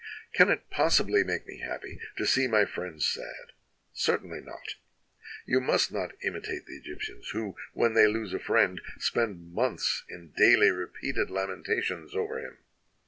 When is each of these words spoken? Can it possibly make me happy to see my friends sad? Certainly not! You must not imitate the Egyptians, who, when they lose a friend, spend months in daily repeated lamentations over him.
Can 0.33 0.49
it 0.49 0.67
possibly 0.71 1.23
make 1.23 1.45
me 1.45 1.59
happy 1.59 1.99
to 2.17 2.25
see 2.25 2.47
my 2.47 2.65
friends 2.65 3.07
sad? 3.07 3.53
Certainly 3.93 4.41
not! 4.41 4.73
You 5.45 5.61
must 5.61 5.91
not 5.91 6.15
imitate 6.23 6.65
the 6.65 6.75
Egyptians, 6.75 7.29
who, 7.33 7.55
when 7.73 7.93
they 7.93 8.07
lose 8.07 8.33
a 8.33 8.39
friend, 8.39 8.81
spend 8.97 9.53
months 9.53 10.03
in 10.09 10.33
daily 10.35 10.71
repeated 10.71 11.29
lamentations 11.29 12.15
over 12.15 12.39
him. 12.39 12.57